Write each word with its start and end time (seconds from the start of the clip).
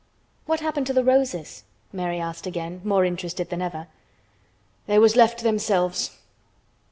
"What 0.47 0.61
happened 0.61 0.87
to 0.87 0.93
the 0.93 1.03
roses?" 1.03 1.63
Mary 1.93 2.19
asked 2.19 2.47
again, 2.47 2.81
more 2.83 3.05
interested 3.05 3.51
than 3.51 3.61
ever. 3.61 3.85
"They 4.87 4.97
was 4.97 5.15
left 5.15 5.37
to 5.37 5.43
themselves." 5.43 6.17